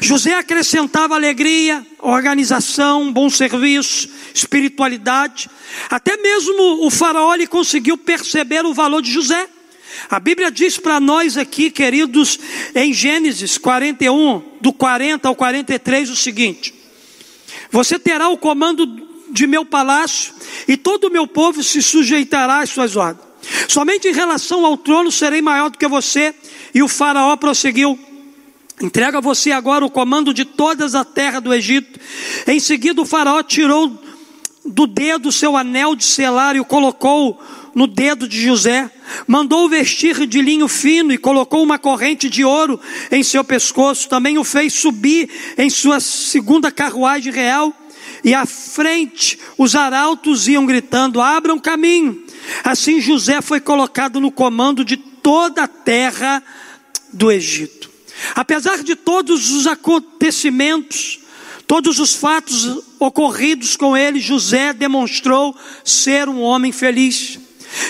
José 0.00 0.34
acrescentava 0.34 1.14
alegria, 1.14 1.86
organização, 2.00 3.12
bom 3.12 3.28
serviço, 3.30 4.08
espiritualidade. 4.34 5.48
Até 5.90 6.16
mesmo 6.16 6.86
o 6.86 6.90
faraó 6.90 7.34
ele 7.34 7.46
conseguiu 7.46 7.96
perceber 7.96 8.64
o 8.64 8.74
valor 8.74 9.02
de 9.02 9.10
José. 9.10 9.48
A 10.08 10.18
Bíblia 10.18 10.50
diz 10.50 10.78
para 10.78 10.98
nós 10.98 11.36
aqui, 11.36 11.70
queridos, 11.70 12.38
em 12.74 12.92
Gênesis 12.92 13.58
41, 13.58 14.42
do 14.60 14.72
40 14.72 15.28
ao 15.28 15.36
43, 15.36 16.10
o 16.10 16.16
seguinte: 16.16 16.74
Você 17.70 17.98
terá 17.98 18.28
o 18.28 18.38
comando 18.38 18.86
de 19.30 19.46
meu 19.46 19.64
palácio, 19.64 20.32
e 20.66 20.76
todo 20.76 21.04
o 21.04 21.10
meu 21.10 21.26
povo 21.26 21.62
se 21.62 21.82
sujeitará 21.82 22.60
às 22.60 22.70
suas 22.70 22.96
ordens. 22.96 23.32
Somente 23.68 24.08
em 24.08 24.12
relação 24.12 24.64
ao 24.64 24.76
trono 24.76 25.10
serei 25.10 25.42
maior 25.42 25.70
do 25.70 25.78
que 25.78 25.88
você. 25.88 26.34
E 26.74 26.82
o 26.82 26.88
Faraó 26.88 27.36
prosseguiu: 27.36 27.98
Entrega 28.82 29.18
a 29.18 29.20
você 29.20 29.52
agora 29.52 29.84
o 29.84 29.90
comando 29.90 30.34
de 30.34 30.44
toda 30.44 30.84
a 30.98 31.04
terra 31.04 31.38
do 31.38 31.54
Egito. 31.54 32.00
Em 32.48 32.58
seguida, 32.58 33.00
o 33.00 33.06
Faraó 33.06 33.40
tirou 33.40 33.96
do 34.64 34.88
dedo 34.88 35.30
seu 35.30 35.56
anel 35.56 35.94
de 35.94 36.04
selar 36.04 36.56
e 36.56 36.60
o 36.60 36.64
colocou 36.64 37.40
no 37.76 37.86
dedo 37.86 38.26
de 38.26 38.42
José. 38.42 38.90
Mandou 39.24 39.68
vestir 39.68 40.26
de 40.26 40.42
linho 40.42 40.66
fino 40.66 41.12
e 41.12 41.18
colocou 41.18 41.62
uma 41.62 41.78
corrente 41.78 42.28
de 42.28 42.44
ouro 42.44 42.80
em 43.12 43.22
seu 43.22 43.44
pescoço. 43.44 44.08
Também 44.08 44.36
o 44.36 44.42
fez 44.42 44.72
subir 44.72 45.30
em 45.56 45.70
sua 45.70 46.00
segunda 46.00 46.70
carruagem 46.72 47.32
real. 47.32 47.72
E 48.24 48.34
à 48.34 48.44
frente 48.44 49.38
os 49.56 49.76
arautos 49.76 50.48
iam 50.48 50.66
gritando: 50.66 51.20
Abram 51.20 51.56
caminho. 51.56 52.20
Assim 52.64 53.00
José 53.00 53.40
foi 53.40 53.60
colocado 53.60 54.20
no 54.20 54.32
comando 54.32 54.84
de 54.84 54.96
toda 54.96 55.62
a 55.62 55.68
terra 55.68 56.42
do 57.12 57.30
Egito. 57.30 57.91
Apesar 58.34 58.82
de 58.82 58.94
todos 58.94 59.50
os 59.50 59.66
acontecimentos, 59.66 61.20
todos 61.66 61.98
os 61.98 62.14
fatos 62.14 62.82
ocorridos 62.98 63.76
com 63.76 63.96
ele, 63.96 64.20
José 64.20 64.72
demonstrou 64.72 65.56
ser 65.84 66.28
um 66.28 66.40
homem 66.40 66.72
feliz. 66.72 67.38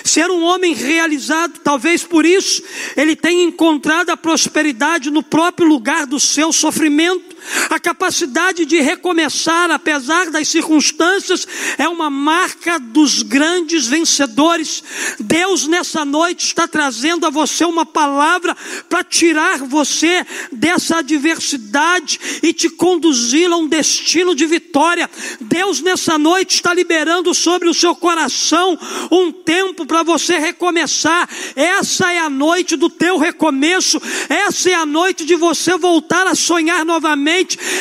Ser 0.05 0.31
um 0.31 0.45
homem 0.45 0.75
realizado, 0.75 1.59
talvez 1.59 2.05
por 2.05 2.25
isso 2.25 2.63
ele 2.97 3.17
tenha 3.17 3.43
encontrado 3.43 4.11
a 4.11 4.17
prosperidade 4.17 5.11
no 5.11 5.23
próprio 5.23 5.67
lugar 5.67 6.07
do 6.07 6.21
seu 6.21 6.53
sofrimento. 6.53 7.32
A 7.71 7.79
capacidade 7.81 8.65
de 8.65 8.81
recomeçar, 8.81 9.71
apesar 9.71 10.31
das 10.31 10.49
circunstâncias, 10.49 11.47
é 11.77 11.89
uma 11.89 12.09
marca 12.09 12.79
dos 12.79 13.23
grandes 13.23 13.87
vencedores. 13.87 14.83
Deus, 15.19 15.67
nessa 15.67 16.05
noite, 16.05 16.47
está 16.47 16.69
trazendo 16.69 17.27
a 17.27 17.31
você 17.31 17.65
uma 17.65 17.85
palavra 17.85 18.57
para 18.89 19.03
tirar 19.03 19.59
você 19.59 20.25
dessa 20.53 20.99
adversidade 20.99 22.21
e 22.43 22.53
te 22.53 22.69
conduzir 22.71 23.51
a 23.51 23.57
um 23.57 23.67
destino 23.67 24.35
de 24.35 24.47
vitória. 24.47 25.11
Deus, 25.41 25.81
nessa 25.81 26.17
noite, 26.17 26.57
está 26.57 26.73
liberando 26.73 27.35
sobre 27.35 27.69
o 27.69 27.75
seu 27.75 27.95
coração 27.97 28.79
um 29.11 29.33
tempo 29.33 29.85
para 29.85 30.03
você 30.03 30.39
recomeçar. 30.39 31.29
Essa 31.57 32.13
é 32.13 32.19
a 32.19 32.31
noite 32.31 32.77
do 32.77 32.89
teu 32.89 33.19
recomeço, 33.19 34.01
essa 34.29 34.71
é 34.71 34.75
a 34.75 34.87
noite 34.87 35.25
de 35.25 35.35
você 35.35 35.77
voltar 35.77 36.27
a 36.27 36.35
sonhar 36.35 36.85
novamente 36.85 37.32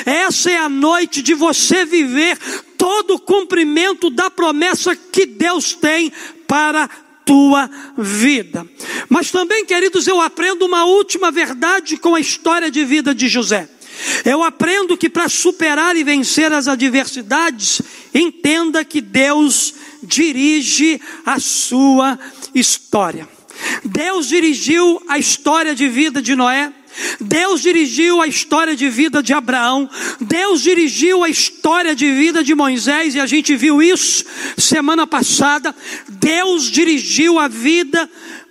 essa 0.06 0.52
é 0.52 0.58
a 0.58 0.70
noite 0.70 1.22
de 1.22 1.34
você 1.34 1.86
viver 1.86 2.38
todo 2.78 3.16
o 3.16 3.20
cumprimento 3.20 4.10
da 4.10 4.30
promessa 4.30 4.96
que 4.96 5.26
Deus 5.26 5.74
tem 5.74 6.12
para 6.48 6.90
tua 7.26 7.70
vida. 7.98 8.68
Mas 9.08 9.32
também, 9.32 9.66
queridos, 9.66 10.08
eu 10.08 10.20
aprendo 10.20 10.66
uma 10.66 10.86
última 10.86 11.32
verdade 11.32 11.98
com 11.98 12.16
a 12.16 12.20
história 12.20 12.72
de 12.72 12.84
vida 12.84 13.14
de 13.14 13.28
José. 13.28 13.70
Eu 14.26 14.42
aprendo 14.44 14.98
que 14.98 15.10
para 15.10 15.30
superar 15.30 15.96
e 15.96 16.04
vencer 16.04 16.52
as 16.52 16.68
adversidades, 16.68 17.82
entenda 18.14 18.84
que 18.84 19.00
Deus 19.00 19.74
dirige 20.04 21.00
a 21.26 21.40
sua 21.40 22.18
história. 22.54 23.28
Deus 23.86 24.28
dirigiu 24.28 25.02
a 25.08 25.20
história 25.20 25.76
de 25.76 25.88
vida 25.88 26.22
de 26.22 26.36
Noé, 26.36 26.74
Deus 27.20 27.62
dirigiu 27.62 28.22
a 28.22 28.28
história 28.28 28.76
de 28.76 28.90
vida 28.90 29.22
de 29.24 29.34
Abraão, 29.34 29.90
Deus 30.20 30.62
dirigiu 30.62 31.24
a 31.24 31.30
história 31.30 31.96
de 31.96 32.12
vida 32.12 32.44
de 32.44 32.54
Moisés, 32.54 33.16
e 33.16 33.20
a 33.20 33.26
gente 33.26 33.56
viu 33.56 33.82
isso 33.82 34.26
semana 34.58 35.08
passada. 35.08 35.76
Deus 36.08 36.70
dirigiu 36.70 37.40
a 37.40 37.48
vida 37.48 38.10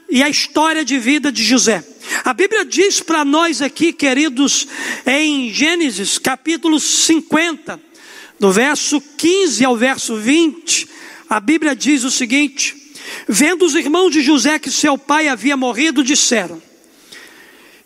e 0.09 0.23
a 0.23 0.29
história 0.29 0.85
de 0.85 0.99
vida 0.99 1.31
de 1.31 1.45
José. 1.45 1.85
A 2.25 2.35
Bíblia 2.35 2.65
diz 2.65 3.01
para 3.01 3.25
nós 3.25 3.63
aqui, 3.63 3.93
queridos, 3.93 4.67
em 5.07 5.53
Gênesis 5.53 6.19
capítulo 6.19 6.81
50, 6.81 7.81
do 8.39 8.51
verso 8.51 9.01
15 9.01 9.65
ao 9.65 9.77
verso 9.77 10.17
20, 10.17 10.89
a 11.29 11.39
Bíblia 11.39 11.77
diz 11.77 12.03
o 12.03 12.11
seguinte: 12.11 12.75
Vendo 13.29 13.65
os 13.65 13.75
irmãos 13.75 14.11
de 14.11 14.23
José 14.23 14.59
que 14.59 14.71
seu 14.71 14.99
pai 14.99 15.29
havia 15.29 15.57
morrido, 15.57 16.03
disseram: 16.03 16.61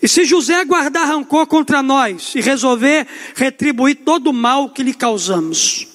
e 0.04 0.08
se 0.08 0.26
José 0.26 0.62
guardar 0.66 1.08
rancor 1.08 1.46
contra 1.46 1.82
nós 1.82 2.34
e 2.34 2.42
resolver 2.42 3.06
retribuir 3.34 3.94
todo 4.04 4.26
o 4.26 4.34
mal 4.34 4.68
que 4.68 4.82
lhe 4.82 4.92
causamos, 4.92 5.88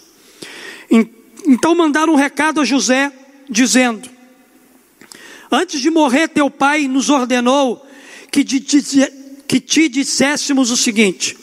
então 1.45 1.75
mandaram 1.75 2.13
um 2.13 2.15
recado 2.15 2.59
a 2.59 2.65
José, 2.65 3.11
dizendo: 3.47 4.09
Antes 5.51 5.79
de 5.79 5.91
morrer, 5.91 6.27
teu 6.27 6.49
pai 6.49 6.87
nos 6.87 7.11
ordenou 7.11 7.85
que 8.31 8.43
te, 8.43 8.59
que 9.47 9.59
te 9.59 9.87
disséssemos 9.87 10.71
o 10.71 10.77
seguinte: 10.77 11.37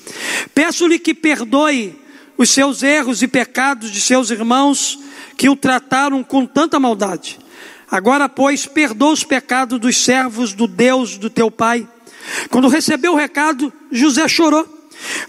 Peço-lhe 0.52 0.98
que 0.98 1.14
perdoe 1.14 1.96
os 2.37 2.50
seus 2.50 2.83
erros 2.83 3.22
e 3.22 3.29
pecados 3.29 3.92
de 3.92 4.00
seus 4.00 4.33
irmãos 4.33 4.98
que 5.37 5.48
o 5.48 5.55
trataram 5.55 6.24
com 6.24 6.44
tanta 6.44 6.81
maldade. 6.81 7.38
Agora, 7.88 8.29
pois, 8.29 8.66
perdoa 8.66 9.12
os 9.12 9.22
pecados 9.22 9.79
dos 9.79 9.96
servos 9.98 10.52
do 10.52 10.66
Deus 10.66 11.16
do 11.16 11.31
teu 11.31 11.48
pai 11.48 11.88
quando 12.50 12.68
recebeu 12.68 13.12
o 13.12 13.16
recado, 13.16 13.72
José 13.90 14.26
chorou. 14.28 14.66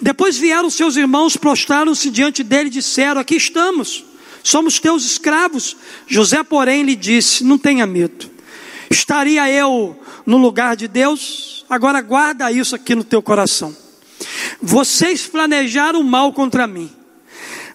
Depois 0.02 0.38
vieram 0.38 0.70
seus 0.70 0.96
irmãos, 0.96 1.36
prostraram-se 1.36 2.10
diante 2.10 2.44
dele 2.44 2.68
e 2.68 2.72
disseram: 2.72 3.22
Aqui 3.22 3.36
estamos, 3.36 4.06
somos 4.44 4.80
teus 4.80 5.06
escravos. 5.06 5.76
José, 6.08 6.44
porém, 6.44 6.84
lhe 6.84 6.96
disse: 6.96 7.44
Não 7.44 7.58
tenha 7.58 7.86
medo. 7.86 8.30
Estaria 8.90 9.50
eu 9.52 10.00
no 10.26 10.38
lugar 10.38 10.76
de 10.76 10.88
Deus? 10.88 11.66
Agora 11.70 12.02
guarda 12.02 12.52
isso 12.52 12.76
aqui 12.76 12.96
no 12.96 13.04
teu 13.04 13.22
coração. 13.22 13.76
Vocês 14.62 15.28
planejaram 15.28 16.02
mal 16.02 16.32
contra 16.32 16.66
mim, 16.66 16.90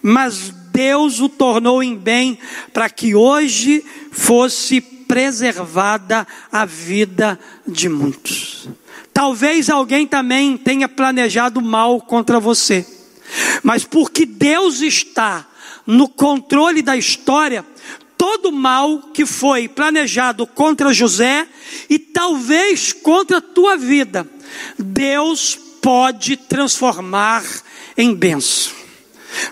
mas 0.00 0.52
Deus 0.72 1.20
o 1.20 1.28
tornou 1.28 1.82
em 1.82 1.94
bem 1.94 2.38
para 2.72 2.88
que 2.88 3.14
hoje 3.14 3.84
fosse 4.10 4.80
preservada 4.80 6.26
a 6.50 6.64
vida 6.64 7.38
de 7.68 7.88
muitos. 7.88 8.68
Talvez 9.12 9.68
alguém 9.68 10.06
também 10.06 10.56
tenha 10.56 10.88
planejado 10.88 11.60
mal 11.60 12.00
contra 12.00 12.40
você, 12.40 12.86
mas 13.62 13.84
porque 13.84 14.24
Deus 14.24 14.80
está 14.80 15.46
no 15.86 16.08
controle 16.08 16.80
da 16.82 16.96
história, 16.96 17.64
todo 18.16 18.52
mal 18.52 19.10
que 19.12 19.26
foi 19.26 19.68
planejado 19.68 20.46
contra 20.46 20.92
José 20.92 21.46
e 21.90 21.98
talvez 21.98 22.92
contra 22.92 23.38
a 23.38 23.42
tua 23.42 23.76
vida, 23.76 24.28
Deus 24.78 25.58
pode 25.82 26.36
transformar 26.36 27.42
em 27.96 28.14
benção. 28.14 28.72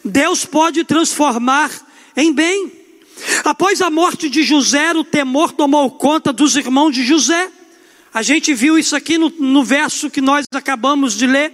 Deus 0.05 0.44
pode 0.44 0.85
transformar 0.85 1.70
em 2.16 2.33
bem. 2.33 2.73
Após 3.44 3.83
a 3.83 3.90
morte 3.90 4.29
de 4.29 4.42
José, 4.42 4.92
o 4.92 5.05
temor 5.05 5.53
tomou 5.53 5.90
conta 5.90 6.33
dos 6.33 6.57
irmãos 6.57 6.92
de 6.92 7.05
José. 7.05 7.51
A 8.12 8.23
gente 8.23 8.53
viu 8.53 8.79
isso 8.79 8.96
aqui 8.96 9.16
no, 9.16 9.31
no 9.31 9.64
verso 9.64 10.11
que 10.11 10.20
nós 10.20 10.44
acabamos 10.53 11.14
de 11.16 11.27
ler. 11.27 11.53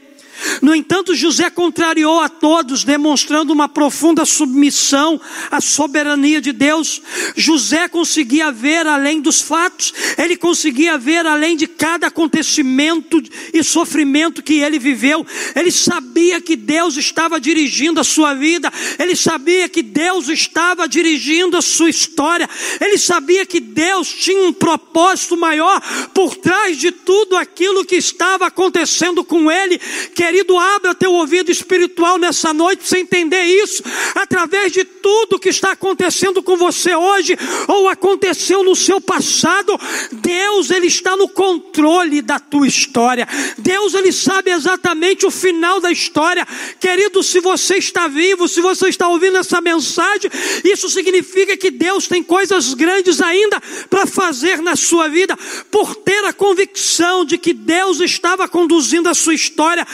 No 0.63 0.75
entanto, 0.75 1.15
José 1.15 1.51
contrariou 1.51 2.21
a 2.21 2.29
todos, 2.29 2.85
demonstrando 2.85 3.53
uma 3.53 3.69
profunda 3.69 4.25
submissão 4.25 5.21
à 5.51 5.61
soberania 5.61 6.41
de 6.41 6.53
Deus. 6.53 7.01
José 7.37 7.89
conseguia 7.89 8.51
ver 8.51 8.87
além 8.87 9.21
dos 9.21 9.41
fatos, 9.41 9.93
ele 10.17 10.37
conseguia 10.37 10.99
ver 10.99 11.27
além 11.27 11.57
de 11.57 11.67
cada 11.67 12.07
acontecimento 12.07 13.23
e 13.53 13.63
sofrimento 13.63 14.43
que 14.43 14.61
ele 14.61 14.79
viveu. 14.79 15.27
Ele 15.55 15.71
sabia 15.71 16.41
que 16.41 16.57
Deus 16.57 16.97
estava 16.97 17.41
dirigindo 17.41 18.01
a 18.01 18.05
sua 18.05 18.35
vida, 18.35 18.73
ele 18.99 19.17
sabia 19.17 19.69
que 19.69 19.83
Deus 19.83 20.29
estava 20.29 20.89
dirigindo 20.89 21.57
a 21.57 21.63
sua 21.63 21.91
história, 21.91 22.49
ele 22.81 22.99
sabia 22.99 23.45
que 23.45 23.61
Deus 23.61 24.09
tinha 24.09 24.43
um 24.43 24.53
propósito 24.53 25.37
maior 25.37 25.81
por 26.15 26.37
trás 26.37 26.79
de 26.79 26.91
tudo 26.91 27.37
aquilo 27.37 27.85
que 27.85 27.97
estava 27.97 28.47
acontecendo 28.47 29.25
com 29.25 29.51
ele. 29.51 29.79
Que 30.15 30.23
Querido, 30.47 30.59
abra 30.59 30.95
teu 30.95 31.13
ouvido 31.13 31.51
espiritual 31.51 32.19
nessa 32.19 32.55
noite 32.55 32.79
para 32.79 32.89
você 32.89 32.99
entender 32.99 33.43
isso. 33.43 33.83
Através 34.15 34.73
de 34.73 34.85
tudo 34.85 35.41
que 35.41 35.49
está 35.49 35.73
acontecendo 35.73 36.41
com 36.41 36.57
você 36.57 36.95
hoje, 36.95 37.37
ou 37.67 37.89
aconteceu 37.89 38.63
no 38.63 38.77
seu 38.77 39.01
passado, 39.01 39.79
Deus, 40.13 40.71
Ele 40.71 40.87
está 40.87 41.17
no 41.17 41.29
controle 41.29 42.23
da 42.23 42.39
tua 42.39 42.67
história. 42.69 43.27
Deus, 43.59 43.95
Ele 43.95 44.13
sabe 44.13 44.53
exatamente 44.53 45.27
o 45.27 45.31
final 45.31 45.81
da 45.81 45.91
história. 45.91 46.47
Querido, 46.79 47.23
se 47.25 47.41
você 47.41 47.79
está 47.79 48.07
vivo, 48.07 48.47
se 48.47 48.61
você 48.61 48.89
está 48.89 49.09
ouvindo 49.09 49.39
essa 49.39 49.61
mensagem, 49.61 50.31
isso 50.65 50.89
significa 50.89 51.57
que 51.57 51.73
Deus 51.73 52.07
tem 52.07 52.23
coisas 52.23 52.73
grandes 52.75 53.21
ainda 53.21 53.61
para 53.91 54.07
fazer 54.07 54.63
na 54.63 54.77
sua 54.77 55.09
vida, 55.09 55.37
por 55.73 55.97
ter 55.97 56.25
a 56.25 56.33
convicção 56.33 57.25
de 57.25 57.37
que 57.37 57.53
Deus 57.53 58.01
estava 58.01 58.47
conduzindo 58.47 59.09
a 59.09 59.15
sua 59.15 59.35
história 59.35 59.85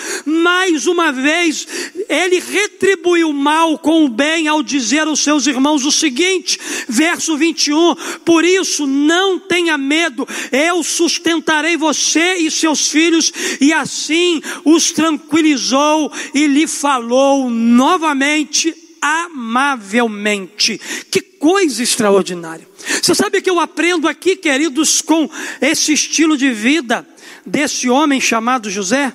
mais 0.42 0.86
uma 0.86 1.12
vez, 1.12 1.66
ele 2.08 2.40
retribuiu 2.40 3.32
mal 3.32 3.78
com 3.78 4.04
o 4.04 4.08
bem 4.08 4.48
ao 4.48 4.62
dizer 4.62 5.06
aos 5.06 5.20
seus 5.20 5.46
irmãos 5.46 5.84
o 5.84 5.92
seguinte, 5.92 6.58
verso 6.88 7.36
21, 7.36 7.94
por 8.24 8.44
isso 8.44 8.86
não 8.86 9.38
tenha 9.38 9.78
medo, 9.78 10.26
eu 10.50 10.82
sustentarei 10.82 11.76
você 11.76 12.34
e 12.36 12.50
seus 12.50 12.88
filhos, 12.88 13.32
e 13.60 13.72
assim 13.72 14.42
os 14.64 14.90
tranquilizou 14.90 16.12
e 16.34 16.46
lhe 16.46 16.66
falou 16.66 17.48
novamente 17.48 18.74
amavelmente. 19.00 20.80
Que 21.10 21.20
coisa 21.20 21.82
extraordinária. 21.82 22.68
Você 23.02 23.14
sabe 23.14 23.42
que 23.42 23.50
eu 23.50 23.58
aprendo 23.58 24.06
aqui, 24.06 24.36
queridos, 24.36 25.02
com 25.02 25.28
esse 25.60 25.92
estilo 25.92 26.36
de 26.36 26.50
vida 26.52 27.06
desse 27.44 27.88
homem 27.88 28.20
chamado 28.20 28.70
José? 28.70 29.12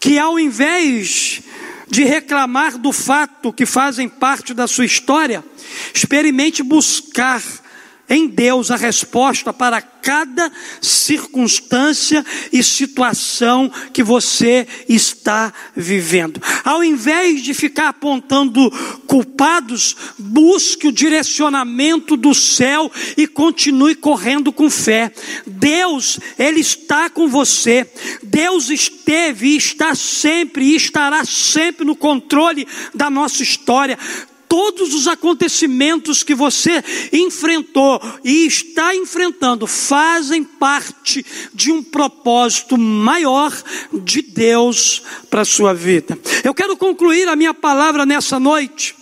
Que 0.00 0.18
ao 0.18 0.38
invés 0.38 1.42
de 1.88 2.04
reclamar 2.04 2.78
do 2.78 2.92
fato 2.92 3.52
que 3.52 3.64
fazem 3.64 4.08
parte 4.08 4.52
da 4.52 4.66
sua 4.66 4.84
história, 4.84 5.44
experimente 5.94 6.62
buscar 6.62 7.42
em 8.08 8.26
Deus 8.28 8.70
a 8.70 8.76
resposta 8.76 9.52
para 9.52 9.80
cada 9.80 10.52
circunstância 10.80 12.24
e 12.52 12.62
situação 12.62 13.68
que 13.92 14.04
você 14.04 14.66
está 14.88 15.52
vivendo. 15.74 16.40
Ao 16.64 16.84
invés 16.84 17.42
de 17.42 17.52
ficar 17.52 17.88
apontando 17.88 18.70
culpados, 19.08 19.96
busque 20.16 20.86
o 20.86 20.92
direcionamento 20.92 22.16
do 22.16 22.32
céu 22.34 22.90
e 23.16 23.26
continue 23.26 23.96
correndo 23.96 24.52
com 24.52 24.70
fé. 24.70 25.12
Deus, 25.44 26.20
Ele 26.38 26.60
está 26.60 27.10
com 27.10 27.26
você. 27.26 27.90
Deus 28.22 28.70
esteve 28.70 29.48
e 29.48 29.56
está 29.56 29.96
sempre 29.96 30.66
e 30.66 30.76
estará 30.76 31.24
sempre 31.24 31.84
no 31.84 31.96
controle 31.96 32.66
da 32.94 33.10
nossa 33.10 33.42
história 33.42 33.98
todos 34.48 34.94
os 34.94 35.06
acontecimentos 35.06 36.22
que 36.22 36.34
você 36.34 36.82
enfrentou 37.12 38.00
e 38.24 38.46
está 38.46 38.94
enfrentando 38.94 39.66
fazem 39.66 40.42
parte 40.42 41.24
de 41.52 41.70
um 41.72 41.82
propósito 41.82 42.76
maior 42.76 43.52
de 43.92 44.22
Deus 44.22 45.02
para 45.30 45.42
a 45.42 45.46
sua 45.46 45.74
vida. 45.74 46.18
Eu 46.44 46.54
quero 46.54 46.76
concluir 46.76 47.28
a 47.28 47.36
minha 47.36 47.54
palavra 47.54 48.06
nessa 48.06 48.38
noite, 48.38 48.94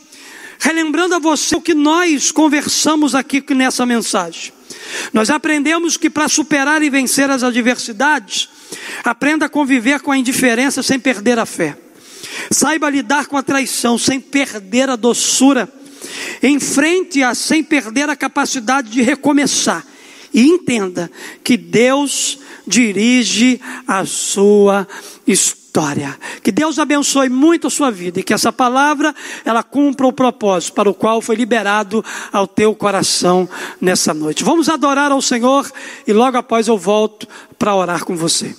relembrando 0.59 1.14
a 1.14 1.18
você 1.18 1.57
o 1.57 1.61
que 1.61 1.74
nós 1.74 2.30
conversamos 2.30 3.14
aqui 3.14 3.42
nessa 3.54 3.85
mensagem. 3.87 4.52
Nós 5.12 5.30
aprendemos 5.30 5.96
que 5.96 6.11
para 6.11 6.28
superar 6.28 6.83
e 6.83 6.90
vencer 6.90 7.30
as 7.30 7.42
adversidades, 7.42 8.48
aprenda 9.02 9.46
a 9.46 9.48
conviver 9.48 10.00
com 10.00 10.12
a 10.12 10.18
indiferença 10.18 10.83
sem 10.83 10.98
perder 10.98 11.38
a 11.38 11.46
fé. 11.46 11.84
Saiba 12.50 12.90
lidar 12.90 13.26
com 13.26 13.37
a 13.37 13.42
traição 13.42 13.98
sem 13.98 14.20
perder 14.20 14.88
a 14.88 14.96
doçura. 14.96 15.68
Enfrente-a 16.42 17.35
sem 17.35 17.62
perder 17.62 18.09
a 18.09 18.16
capacidade 18.16 18.90
de 18.90 19.02
recomeçar. 19.02 19.85
E 20.33 20.42
entenda 20.42 21.11
que 21.42 21.57
Deus 21.57 22.38
dirige 22.66 23.61
a 23.87 24.04
sua 24.04 24.87
história. 25.26 26.18
Que 26.42 26.50
Deus 26.50 26.78
abençoe 26.78 27.28
muito 27.28 27.66
a 27.66 27.70
sua 27.70 27.90
vida 27.90 28.20
e 28.20 28.22
que 28.22 28.35
essa 28.35 28.52
palavra 28.52 29.14
ela 29.44 29.62
cumpra 29.62 30.07
o 30.07 30.12
propósito 30.12 30.74
para 30.74 30.90
o 30.90 30.94
qual 30.94 31.20
foi 31.20 31.37
liberado 31.37 32.04
ao 32.33 32.46
teu 32.46 32.74
coração 32.74 33.48
nessa 33.80 34.12
noite. 34.12 34.44
Vamos 34.44 34.68
adorar 34.68 35.12
ao 35.12 35.22
Senhor 35.22 35.70
e 36.07 36.12
logo 36.12 36.37
após 36.37 36.68
eu 36.68 36.78
volto 36.78 37.28
para 37.59 37.74
orar 37.74 38.04
com 38.04 38.16
você. 38.16 38.54